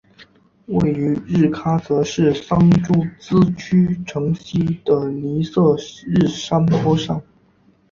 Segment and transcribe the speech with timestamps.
[0.65, 5.77] 位于日喀则市桑珠孜区城西的尼色
[6.07, 7.21] 日山坡上。